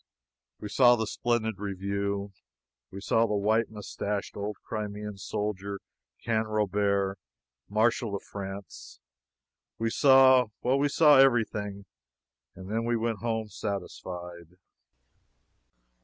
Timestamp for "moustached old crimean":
3.69-5.19